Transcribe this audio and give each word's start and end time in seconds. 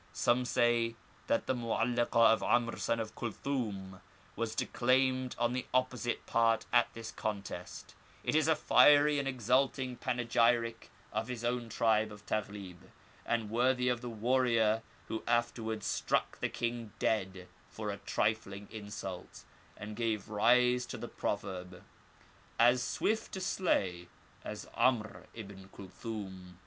Some 0.13 0.45
say 0.45 0.95
that 1.27 1.45
the 1.45 1.53
Mo'allakah 1.53 2.33
of 2.33 2.41
'Amr, 2.41 2.77
son 2.77 2.99
of 2.99 3.13
Kulthum, 3.13 4.01
was 4.35 4.55
declaimed 4.55 5.35
on 5.37 5.53
the 5.53 5.67
opposite 5.75 6.25
part 6.25 6.65
at 6.73 6.91
this 6.95 7.11
contest: 7.11 7.93
it 8.23 8.33
is 8.33 8.47
a 8.47 8.55
fiery 8.55 9.19
and 9.19 9.27
exulting 9.27 9.95
panegyric 9.95 10.89
on 11.13 11.27
his 11.27 11.45
own 11.45 11.69
tribe 11.69 12.11
of 12.11 12.25
Taghlib, 12.25 12.79
and 13.27 13.51
worthy 13.51 13.89
of 13.89 14.01
the 14.01 14.09
warrior 14.09 14.81
who 15.07 15.21
afterwards 15.27 15.85
struck 15.85 16.39
the 16.39 16.49
king 16.49 16.93
dead 16.97 17.47
for 17.69 17.91
a 17.91 17.97
trifling 17.97 18.67
insult, 18.71 19.43
and 19.77 19.95
gave 19.95 20.29
rise 20.29 20.87
to 20.87 20.97
the 20.97 21.07
proverb, 21.07 21.83
^As 22.59 22.79
swift 22.79 23.33
to 23.33 23.39
slay 23.39 24.07
as 24.43 24.67
*Amr 24.73 25.27
ibn 25.35 25.69
Kulthum.' 25.69 26.57